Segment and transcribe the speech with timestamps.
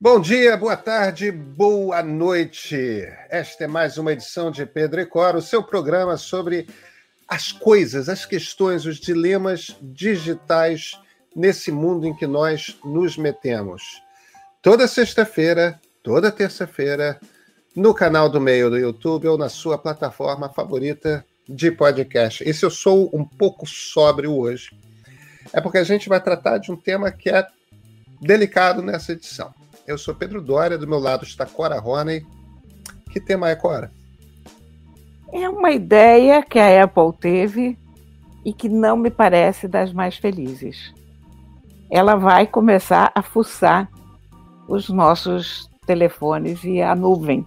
[0.00, 2.76] Bom dia, boa tarde, boa noite.
[3.30, 6.66] Esta é mais uma edição de Pedro e Cora, o seu programa sobre
[7.28, 10.98] as coisas, as questões, os dilemas digitais
[11.34, 14.02] nesse mundo em que nós nos metemos.
[14.60, 17.18] Toda sexta-feira, toda terça-feira,
[17.74, 22.42] no canal do Meio do YouTube ou na sua plataforma favorita de podcast.
[22.46, 24.76] E se eu sou um pouco sóbrio hoje,
[25.52, 27.46] é porque a gente vai tratar de um tema que é
[28.20, 29.54] delicado nessa edição.
[29.86, 32.26] Eu sou Pedro Dória, do meu lado está Cora Roney.
[33.10, 33.92] Que tema é, Cora?
[35.30, 37.78] É uma ideia que a Apple teve
[38.44, 40.92] e que não me parece das mais felizes.
[41.90, 43.90] Ela vai começar a fuçar
[44.66, 47.46] os nossos telefones e a nuvem.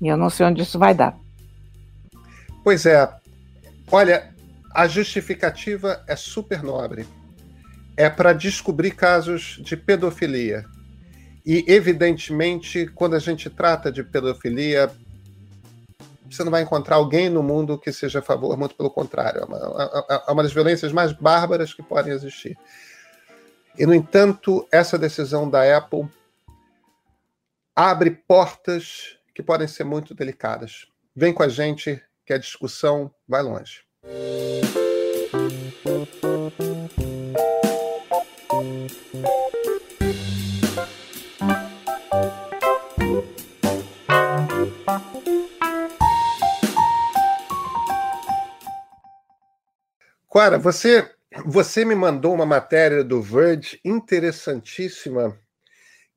[0.00, 1.18] E eu não sei onde isso vai dar.
[2.62, 3.12] Pois é.
[3.90, 4.32] Olha,
[4.72, 7.06] a justificativa é super nobre.
[7.96, 10.64] É para descobrir casos de pedofilia.
[11.46, 14.90] E, evidentemente, quando a gente trata de pedofilia,
[16.28, 19.42] você não vai encontrar alguém no mundo que seja a favor, muito pelo contrário.
[19.42, 19.56] É uma,
[20.08, 22.58] é, é, é uma das violências mais bárbaras que podem existir.
[23.78, 26.08] E, no entanto, essa decisão da Apple
[27.76, 30.88] abre portas que podem ser muito delicadas.
[31.14, 33.84] Vem com a gente, que a discussão vai longe.
[50.36, 51.10] Clara, você,
[51.46, 55.34] você me mandou uma matéria do Verge interessantíssima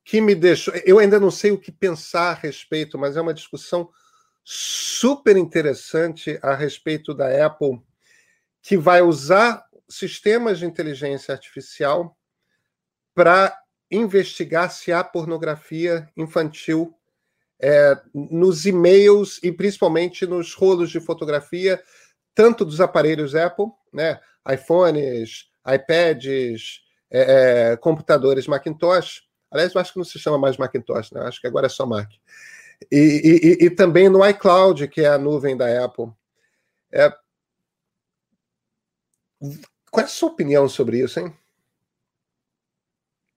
[0.04, 0.74] que me deixou.
[0.86, 3.90] Eu ainda não sei o que pensar a respeito, mas é uma discussão
[4.44, 7.82] super interessante a respeito da Apple,
[8.62, 12.18] que vai usar sistemas de inteligência artificial
[13.16, 13.58] para
[13.90, 16.94] investigar se há pornografia infantil
[17.58, 21.82] é, nos e-mails e principalmente nos rolos de fotografia
[22.40, 24.18] tanto dos aparelhos Apple, né,
[24.50, 26.80] iPhones, iPads,
[27.12, 29.24] é, é, computadores Macintosh.
[29.52, 31.20] Aliás, eu acho que não se chama mais Macintosh, né?
[31.24, 32.10] acho que agora é só Mac.
[32.90, 36.14] E, e, e, também no iCloud, que é a nuvem da Apple.
[36.94, 37.14] É...
[39.92, 41.36] Qual é a sua opinião sobre isso, hein?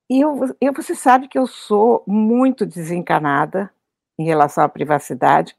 [0.09, 3.69] Eu, eu, você sabe que eu sou muito desencanada
[4.17, 5.57] em relação à privacidade,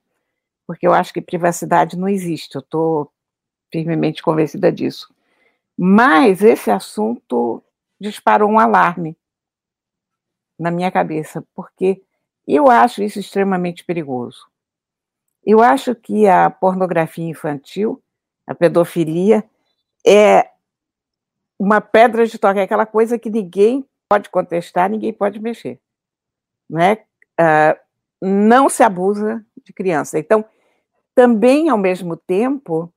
[0.65, 2.55] porque eu acho que privacidade não existe.
[2.55, 3.12] Eu estou
[3.73, 5.11] firmemente convencida disso.
[5.75, 7.63] Mas esse assunto
[7.99, 9.17] disparou um alarme
[10.59, 12.03] na minha cabeça, porque
[12.47, 14.45] eu acho isso extremamente perigoso.
[15.43, 18.01] Eu acho que a pornografia infantil,
[18.45, 19.43] a pedofilia,
[20.05, 20.51] é
[21.57, 25.79] uma pedra de toque, é aquela coisa que ninguém pode contestar, ninguém pode mexer.
[26.69, 26.99] Né?
[27.39, 27.75] Uh,
[28.21, 30.19] não se abusa de criança.
[30.19, 30.45] Então,
[31.15, 32.93] também, ao mesmo tempo,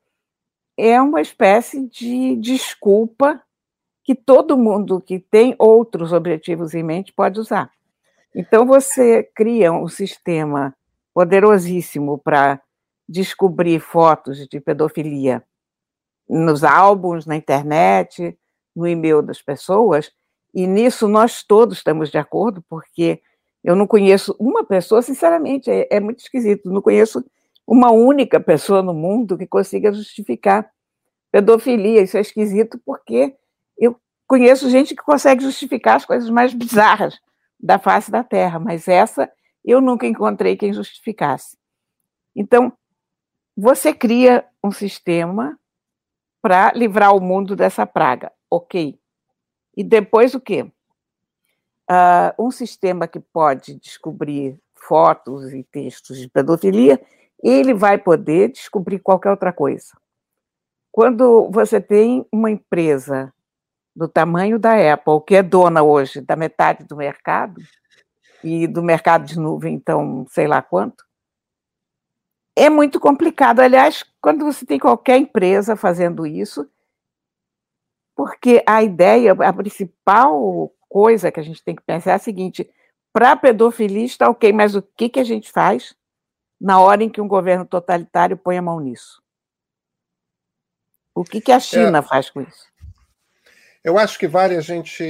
[0.76, 3.42] é uma espécie de desculpa
[4.04, 7.70] que todo mundo que tem outros objetivos em mente pode usar.
[8.34, 10.76] Então, você cria um sistema
[11.14, 12.60] poderosíssimo para
[13.08, 15.42] descobrir fotos de pedofilia
[16.28, 18.38] nos álbuns, na internet,
[18.74, 20.12] no e-mail das pessoas,
[20.54, 23.22] e nisso nós todos estamos de acordo, porque
[23.64, 27.24] eu não conheço uma pessoa, sinceramente, é, é muito esquisito, não conheço
[27.66, 30.70] uma única pessoa no mundo que consiga justificar
[31.32, 32.02] pedofilia.
[32.02, 33.36] Isso é esquisito porque
[33.76, 37.18] eu conheço gente que consegue justificar as coisas mais bizarras
[37.58, 39.30] da face da Terra, mas essa
[39.64, 41.58] eu nunca encontrei quem justificasse.
[42.34, 42.72] Então,
[43.56, 45.58] você cria um sistema
[46.40, 49.00] para livrar o mundo dessa praga, ok?
[49.76, 50.70] E depois o quê?
[51.90, 57.00] Uh, um sistema que pode descobrir fotos e textos de pedofilia
[57.42, 59.92] ele vai poder descobrir qualquer outra coisa.
[60.90, 63.32] Quando você tem uma empresa
[63.94, 67.60] do tamanho da Apple, que é dona hoje da metade do mercado,
[68.42, 71.04] e do mercado de nuvem, então, sei lá quanto,
[72.54, 73.60] é muito complicado.
[73.60, 76.68] Aliás, quando você tem qualquer empresa fazendo isso,
[78.14, 82.70] porque a ideia, a principal coisa que a gente tem que pensar é a seguinte:
[83.12, 85.94] para pedofilia está ok, mas o que, que a gente faz
[86.60, 89.22] na hora em que um governo totalitário põe a mão nisso.
[91.14, 92.66] O que, que a China é, faz com isso?
[93.82, 95.04] Eu acho que vale a gente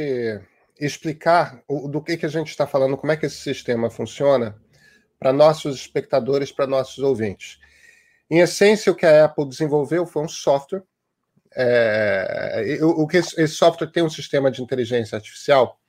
[0.79, 4.57] explicar do que, que a gente está falando, como é que esse sistema funciona,
[5.19, 7.59] para nossos espectadores, para nossos ouvintes.
[8.31, 10.83] Em essência, o que a Apple desenvolveu foi um software.
[11.59, 15.81] É, o que esse software tem um sistema de inteligência artificial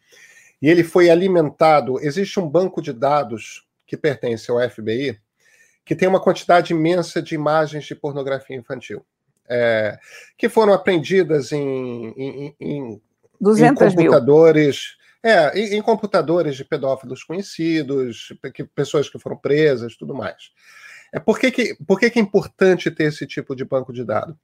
[0.61, 1.99] e ele foi alimentado.
[1.99, 5.19] Existe um banco de dados que pertence ao FBI
[5.87, 9.05] que tem uma quantidade imensa de imagens de pornografia infantil.
[9.49, 9.97] É,
[10.37, 13.01] que foram apreendidas em, em, em,
[13.39, 14.97] em computadores.
[15.23, 15.33] Mil.
[15.33, 20.51] É, em, computadores de pedófilos conhecidos, que, pessoas que foram presas, tudo mais.
[21.13, 24.03] É por que, que, por que, que é importante ter esse tipo de banco de
[24.03, 24.35] dados?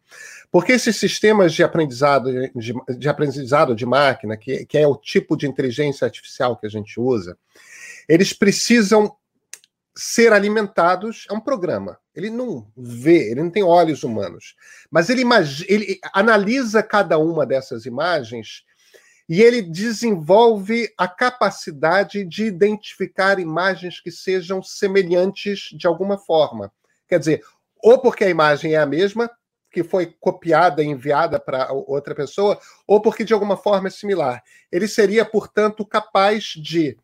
[0.49, 5.35] Porque esses sistemas de aprendizado de, de aprendizado de máquina, que, que é o tipo
[5.35, 7.37] de inteligência artificial que a gente usa,
[8.07, 9.13] eles precisam
[9.95, 11.99] ser alimentados é um programa.
[12.15, 14.55] Ele não vê, ele não tem olhos humanos,
[14.89, 15.23] mas ele,
[15.67, 18.63] ele analisa cada uma dessas imagens
[19.27, 26.71] e ele desenvolve a capacidade de identificar imagens que sejam semelhantes de alguma forma.
[27.07, 27.43] Quer dizer,
[27.81, 29.29] ou porque a imagem é a mesma,
[29.71, 34.43] que foi copiada e enviada para outra pessoa, ou porque de alguma forma é similar.
[34.71, 36.95] Ele seria, portanto, capaz de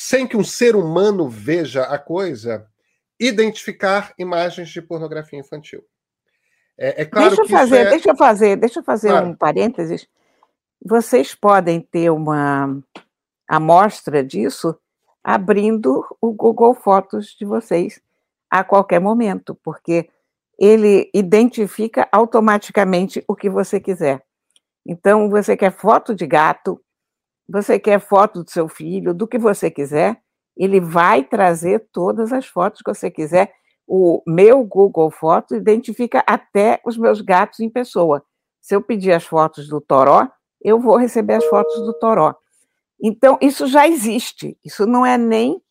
[0.00, 2.68] sem que um ser humano veja a coisa,
[3.18, 5.84] identificar imagens de pornografia infantil.
[6.78, 7.90] É, é claro deixa eu fazer, é...
[7.90, 9.26] deixa eu fazer, deixa eu fazer claro.
[9.26, 10.06] um parênteses.
[10.80, 12.80] Vocês podem ter uma
[13.48, 14.78] amostra disso
[15.22, 18.00] abrindo o Google Fotos de vocês
[18.48, 20.08] a qualquer momento, porque
[20.56, 24.22] ele identifica automaticamente o que você quiser.
[24.86, 26.80] Então, você quer foto de gato,
[27.48, 30.20] você quer foto do seu filho, do que você quiser,
[30.56, 33.52] ele vai trazer todas as fotos que você quiser.
[33.86, 38.22] O meu Google Fotos identifica até os meus gatos em pessoa.
[38.60, 40.28] Se eu pedir as fotos do Toró,
[40.60, 42.34] eu vou receber as fotos do Toró.
[43.00, 44.58] Então, isso já existe.
[44.64, 45.62] Isso não é nem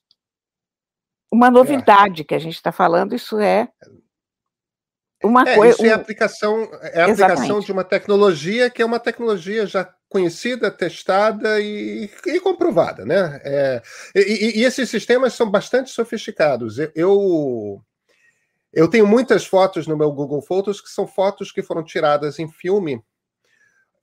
[1.31, 2.25] uma novidade é.
[2.25, 3.67] que a gente está falando, isso é
[5.23, 5.73] uma é, coisa.
[5.75, 9.83] Isso é a aplicação, é a aplicação de uma tecnologia que é uma tecnologia já
[10.09, 13.41] conhecida, testada e, e comprovada, né?
[13.43, 13.81] É,
[14.15, 16.77] e, e, esses sistemas são bastante sofisticados.
[16.95, 17.83] Eu
[18.73, 22.47] eu tenho muitas fotos no meu Google Fotos que são fotos que foram tiradas em
[22.47, 23.01] filme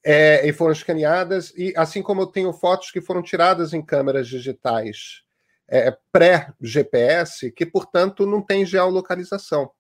[0.05, 4.29] é, e foram escaneadas, e assim como eu tenho fotos que foram tiradas em câmeras
[4.29, 5.23] digitais
[5.69, 9.71] é, pré-GPS, que portanto não tem geolocalização.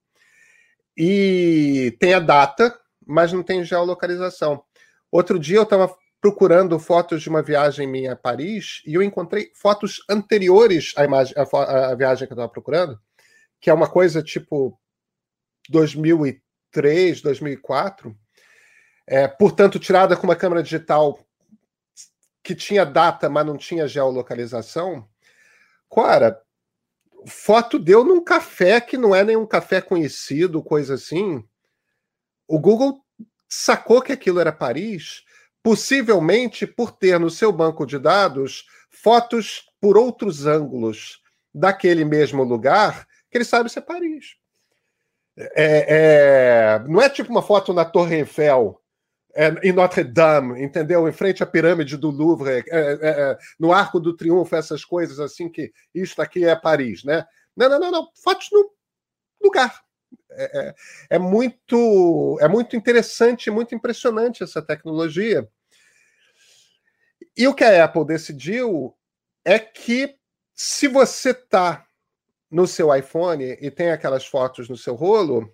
[0.96, 4.64] E tem a data, mas não tem geolocalização.
[5.10, 5.94] Outro dia eu estava
[6.24, 11.34] procurando fotos de uma viagem minha a Paris e eu encontrei fotos anteriores à, imagem,
[11.36, 12.98] à, à viagem que eu estava procurando,
[13.60, 14.80] que é uma coisa tipo
[15.68, 18.16] 2003, 2004,
[19.06, 21.18] é, portanto, tirada com uma câmera digital
[22.42, 25.06] que tinha data, mas não tinha geolocalização.
[25.94, 26.40] Cara,
[27.26, 31.46] foto deu num café que não é nenhum café conhecido, coisa assim.
[32.48, 33.04] O Google
[33.46, 35.22] sacou que aquilo era Paris
[35.64, 41.22] possivelmente por ter no seu banco de dados fotos por outros ângulos
[41.52, 44.36] daquele mesmo lugar, que ele sabe se é Paris.
[45.36, 48.78] É, é, não é tipo uma foto na Torre Eiffel,
[49.34, 51.08] é, em Notre Dame, entendeu?
[51.08, 55.18] Em frente à pirâmide do Louvre, é, é, é, no Arco do Triunfo, essas coisas
[55.18, 57.24] assim que isto aqui é Paris, né?
[57.56, 58.08] Não, não, não, não.
[58.22, 58.70] Fotos no
[59.42, 59.83] lugar.
[60.30, 60.74] É,
[61.10, 65.48] é, muito, é muito interessante, muito impressionante essa tecnologia.
[67.36, 68.96] E o que a Apple decidiu
[69.44, 70.16] é que
[70.54, 71.86] se você está
[72.50, 75.52] no seu iPhone e tem aquelas fotos no seu rolo,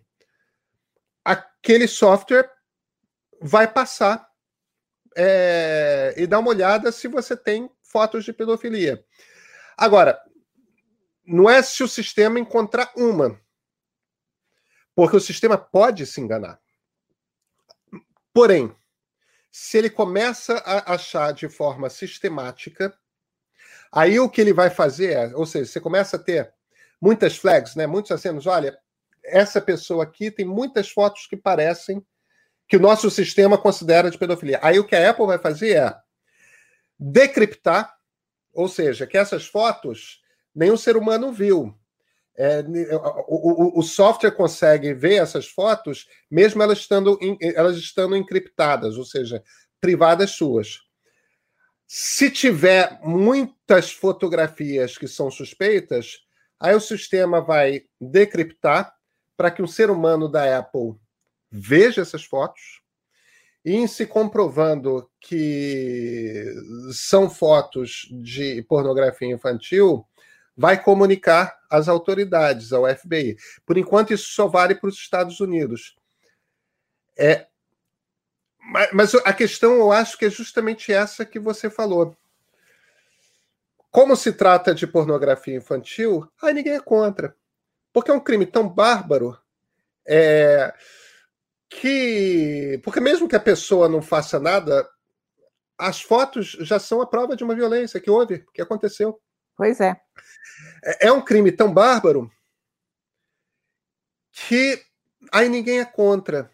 [1.24, 2.50] aquele software
[3.40, 4.28] vai passar
[5.16, 9.02] é, e dar uma olhada se você tem fotos de pedofilia.
[9.76, 10.20] Agora,
[11.26, 13.40] não é se o sistema encontrar uma,
[14.94, 16.60] porque o sistema pode se enganar.
[18.32, 18.74] Porém,
[19.50, 22.96] se ele começa a achar de forma sistemática,
[23.90, 26.52] aí o que ele vai fazer é, ou seja, você começa a ter
[27.00, 28.78] muitas flags, né, muitos acenos, olha,
[29.24, 32.04] essa pessoa aqui tem muitas fotos que parecem
[32.68, 34.60] que o nosso sistema considera de pedofilia.
[34.62, 35.96] Aí o que a Apple vai fazer é
[36.98, 37.92] decriptar,
[38.52, 40.22] ou seja, que essas fotos
[40.54, 41.76] nenhum ser humano viu.
[42.42, 42.64] É,
[43.28, 49.04] o, o, o, software consegue ver essas fotos, mesmo elas estando, elas estando encriptadas, ou
[49.04, 49.44] seja,
[49.78, 50.78] privadas suas.
[51.86, 56.20] Se tiver muitas fotografias que são suspeitas,
[56.58, 58.90] aí o sistema vai decriptar
[59.36, 60.94] para que um ser humano da Apple
[61.50, 62.80] veja essas fotos
[63.62, 66.42] e, em se comprovando que
[66.90, 70.06] são fotos de pornografia infantil,
[70.60, 73.34] vai comunicar às autoridades, ao FBI.
[73.64, 75.96] Por enquanto, isso só vale para os Estados Unidos.
[77.18, 77.46] É,
[78.92, 82.14] mas a questão, eu acho que é justamente essa que você falou.
[83.90, 87.34] como se trata de pornografia infantil, aí ninguém é contra.
[87.90, 89.38] Porque é um crime tão bárbaro
[90.06, 90.74] é,
[91.70, 92.78] que.
[92.84, 94.86] Porque mesmo que a pessoa não faça nada,
[95.78, 99.18] as fotos já são a prova de uma violência que houve, que aconteceu.
[99.60, 100.00] Pois é.
[100.82, 102.32] É, é um crime tão bárbaro
[104.32, 104.82] que
[105.30, 106.50] aí ninguém é contra.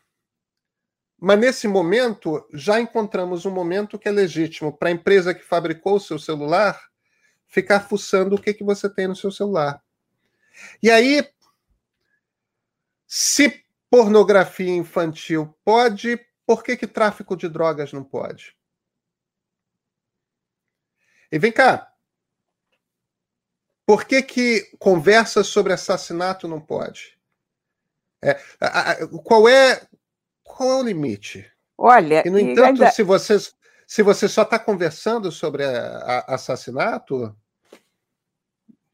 [1.16, 5.94] Mas nesse momento, já encontramos um momento que é legítimo para a empresa que fabricou
[5.94, 6.82] o seu celular
[7.46, 9.80] ficar fuçando o que, que você tem no seu celular.
[10.82, 11.30] E aí,
[13.06, 18.56] se pornografia infantil pode, por que, que tráfico de drogas não pode?
[21.30, 21.92] E vem cá.
[23.86, 27.16] Por que, que conversa sobre assassinato não pode?
[28.20, 29.80] É, a, a, qual é
[30.42, 31.48] qual é o limite?
[31.78, 32.90] Olha, e no entanto, ainda...
[32.90, 33.38] se você
[33.86, 37.34] se você só está conversando sobre a, assassinato,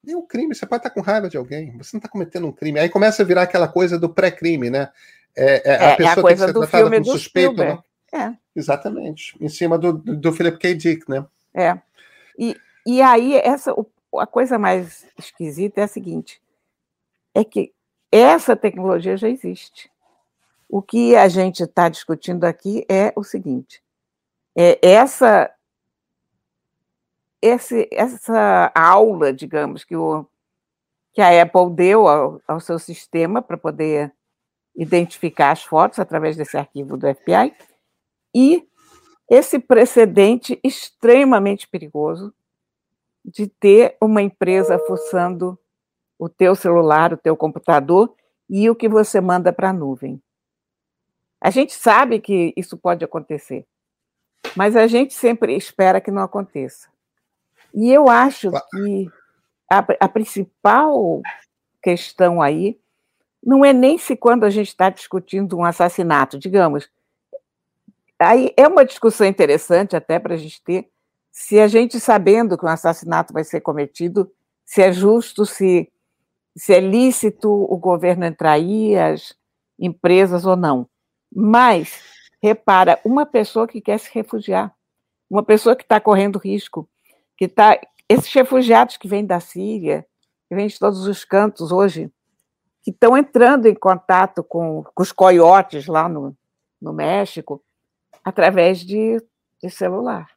[0.07, 0.55] é um crime.
[0.55, 1.77] Você pode estar tá com raiva de alguém.
[1.79, 2.79] Você não está cometendo um crime.
[2.79, 4.91] Aí começa a virar aquela coisa do pré-crime, né?
[5.35, 7.57] É, é, a pessoa é a coisa tem que ser tratada como suspeito.
[7.57, 7.79] Né?
[8.13, 8.33] É.
[8.55, 9.35] Exatamente.
[9.41, 10.75] Em cima do, do Philip K.
[10.75, 11.25] Dick, né?
[11.55, 11.79] É.
[12.39, 12.57] E,
[12.87, 13.73] e aí, essa,
[14.19, 16.43] a coisa mais esquisita é a seguinte:
[17.35, 17.73] é que
[18.11, 19.91] essa tecnologia já existe.
[20.69, 23.83] O que a gente está discutindo aqui é o seguinte:
[24.57, 25.51] é essa
[27.43, 30.25] esse, essa aula, digamos, que, o,
[31.13, 34.13] que a Apple deu ao, ao seu sistema para poder
[34.77, 37.53] identificar as fotos através desse arquivo do FBI,
[38.33, 38.67] e
[39.29, 42.33] esse precedente extremamente perigoso
[43.25, 45.59] de ter uma empresa fuçando
[46.19, 48.15] o teu celular, o teu computador
[48.49, 50.23] e o que você manda para a nuvem.
[51.41, 53.67] A gente sabe que isso pode acontecer,
[54.57, 56.89] mas a gente sempre espera que não aconteça.
[57.75, 59.11] E eu acho que
[59.71, 61.23] a, a principal
[61.83, 62.79] questão aí
[63.45, 66.89] não é nem se quando a gente está discutindo um assassinato, digamos.
[68.19, 70.89] Aí é uma discussão interessante até para a gente ter,
[71.33, 74.31] se a gente sabendo que um assassinato vai ser cometido,
[74.67, 75.91] se é justo, se,
[76.55, 79.35] se é lícito o governo entrar aí, as
[79.79, 80.87] empresas ou não.
[81.35, 81.99] Mas,
[82.43, 84.75] repara, uma pessoa que quer se refugiar,
[85.29, 86.87] uma pessoa que está correndo risco,
[87.37, 90.07] que tá esses refugiados que vêm da Síria,
[90.47, 92.13] que vêm de todos os cantos hoje,
[92.83, 96.37] que estão entrando em contato com, com os coiotes lá no,
[96.79, 97.65] no México,
[98.23, 99.17] através de,
[99.63, 100.29] de celular.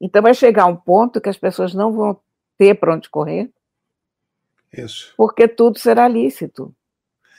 [0.00, 2.18] Então vai chegar um ponto que as pessoas não vão
[2.56, 3.50] ter para onde correr,
[4.72, 5.12] Isso.
[5.16, 6.74] porque tudo será lícito.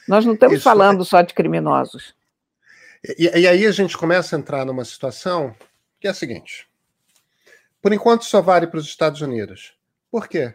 [0.07, 0.63] Nós não estamos Isso.
[0.63, 2.15] falando só de criminosos.
[3.17, 5.55] E, e aí a gente começa a entrar numa situação
[5.99, 6.67] que é a seguinte:
[7.81, 9.73] por enquanto só vale para os Estados Unidos.
[10.09, 10.53] Por quê?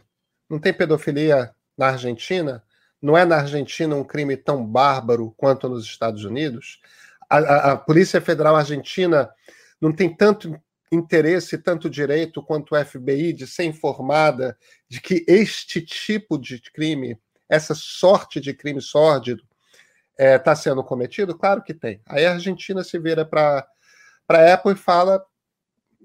[0.48, 2.62] Não tem pedofilia na Argentina?
[3.00, 6.80] Não é na Argentina um crime tão bárbaro quanto nos Estados Unidos?
[7.28, 9.30] A, a, a Polícia Federal Argentina
[9.80, 10.60] não tem tanto
[10.90, 14.56] interesse, tanto direito quanto FBI de ser informada
[14.88, 19.42] de que este tipo de crime, essa sorte de crime sórdido,
[20.12, 21.36] está é, tá sendo cometido?
[21.36, 22.00] Claro que tem.
[22.06, 23.66] Aí a Argentina se vira para
[24.28, 25.24] a Apple e fala: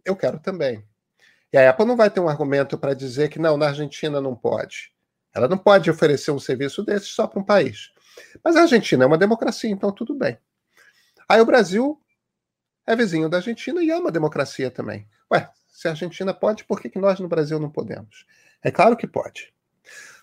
[0.06, 0.84] eu quero também.
[1.54, 4.36] E a Apple não vai ter um argumento para dizer que não, na Argentina não
[4.36, 4.92] pode.
[5.34, 7.92] Ela não pode oferecer um serviço desse só para um país.
[8.44, 10.38] Mas a Argentina é uma democracia, então tudo bem.
[11.28, 12.02] Aí o Brasil
[12.92, 15.08] é vizinho da Argentina e é uma democracia também.
[15.32, 18.26] Ué, se a Argentina pode, por que, que nós no Brasil não podemos?
[18.62, 19.54] É claro que pode.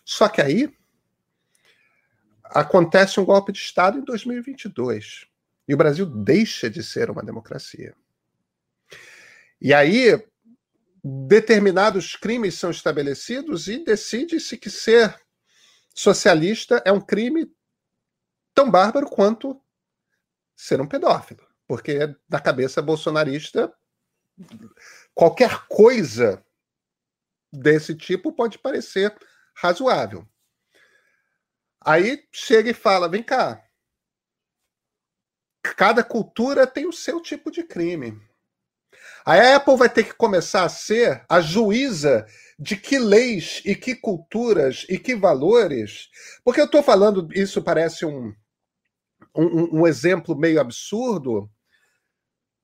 [0.05, 0.73] Só que aí
[2.45, 5.27] acontece um golpe de Estado em 2022
[5.67, 7.95] e o Brasil deixa de ser uma democracia.
[9.61, 10.23] E aí
[11.03, 15.19] determinados crimes são estabelecidos e decide-se que ser
[15.95, 17.51] socialista é um crime
[18.55, 19.61] tão bárbaro quanto
[20.55, 21.48] ser um pedófilo.
[21.69, 21.99] Porque
[22.29, 23.73] na cabeça bolsonarista,
[25.15, 26.43] qualquer coisa
[27.53, 29.15] desse tipo pode parecer
[29.55, 30.27] razoável.
[31.81, 33.63] Aí chega e fala: vem cá,
[35.63, 38.19] cada cultura tem o seu tipo de crime.
[39.25, 42.27] A Apple vai ter que começar a ser a juíza
[42.59, 46.09] de que leis e que culturas e que valores.
[46.43, 48.35] Porque eu estou falando, isso parece um,
[49.37, 51.51] um, um exemplo meio absurdo.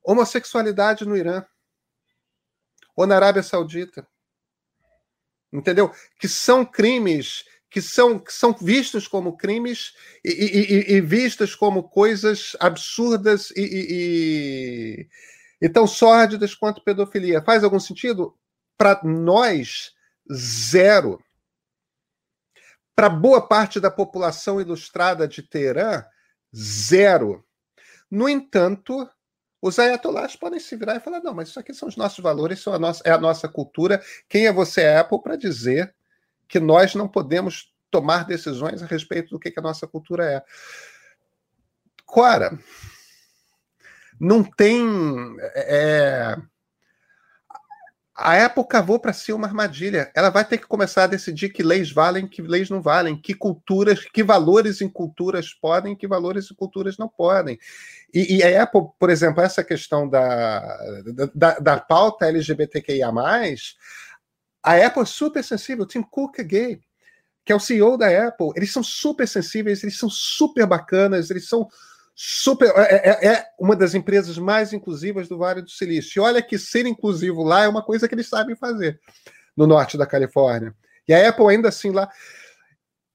[0.05, 1.45] Homossexualidade no Irã
[2.97, 4.07] ou na Arábia Saudita.
[5.53, 5.93] Entendeu?
[6.19, 9.95] Que são crimes que são, que são vistos como crimes
[10.25, 15.09] e, e, e, e vistas como coisas absurdas e,
[15.61, 17.43] e tão sórdidas quanto pedofilia.
[17.43, 18.37] Faz algum sentido?
[18.77, 19.95] Para nós,
[20.33, 21.23] Zero.
[22.95, 26.05] Para boa parte da população ilustrada de Teherã,
[26.55, 27.45] zero.
[28.11, 29.09] No entanto,
[29.64, 32.61] os ayatollahs podem se virar e falar: não, mas isso aqui são os nossos valores,
[32.61, 33.99] são a nossa, é a nossa cultura.
[34.28, 35.94] Quem é você, Apple, para dizer
[36.47, 40.42] que nós não podemos tomar decisões a respeito do que, que a nossa cultura é?
[42.04, 42.59] Cora,
[44.21, 44.85] não tem.
[45.54, 46.37] É,
[48.16, 50.11] a Apple cavou para si uma armadilha.
[50.14, 53.35] Ela vai ter que começar a decidir que leis valem, que leis não valem, que
[53.35, 57.59] culturas, que valores em culturas podem, que valores em culturas não podem.
[58.12, 60.61] E, e a Apple, por exemplo, essa questão da,
[61.35, 63.09] da, da pauta LGBTQIA,
[64.62, 65.85] a Apple é super sensível.
[65.85, 66.80] Tim Cook é gay,
[67.44, 68.52] que é o CEO da Apple.
[68.54, 71.68] Eles são super sensíveis, eles são super bacanas, eles são
[72.14, 76.21] super é, é, é, uma das empresas mais inclusivas do Vale do Silício.
[76.21, 79.00] E olha que ser inclusivo lá é uma coisa que eles sabem fazer
[79.56, 80.75] no norte da Califórnia.
[81.09, 82.09] E a Apple ainda assim lá,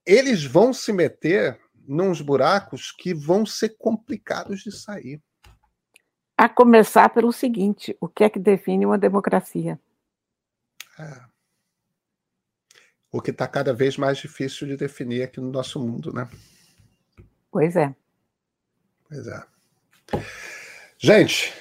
[0.06, 5.22] eles vão se meter nos buracos que vão ser complicados de sair.
[6.38, 9.80] A começar pelo seguinte: o que é que define uma democracia?
[11.00, 11.30] É.
[13.12, 16.30] O que está cada vez mais difícil de definir aqui no nosso mundo, né?
[17.52, 17.96] Pois é.
[19.10, 19.44] Pois é.
[20.98, 21.54] Gente,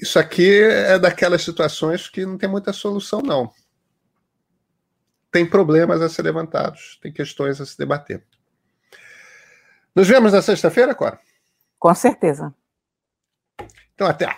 [0.00, 3.52] isso aqui é daquelas situações que não tem muita solução, não.
[5.30, 8.24] Tem problemas a ser levantados, tem questões a se debater.
[9.94, 11.20] Nos vemos na sexta-feira, Cora?
[11.78, 12.52] Com certeza.
[13.94, 14.34] Então, até.